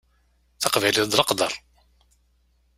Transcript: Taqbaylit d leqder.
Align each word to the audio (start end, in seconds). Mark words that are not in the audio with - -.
Taqbaylit 0.61 1.07
d 1.11 1.17
leqder. 1.19 1.53